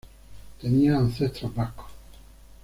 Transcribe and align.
Tenía 0.59 0.95
ancestros 0.97 1.53
vascos. 1.53 1.91